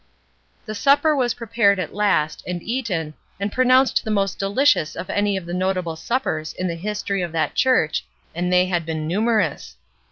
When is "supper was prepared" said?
0.73-1.77